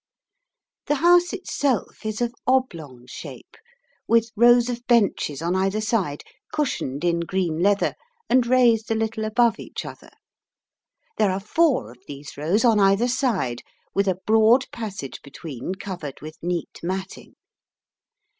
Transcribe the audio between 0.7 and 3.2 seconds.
The House itself is of oblong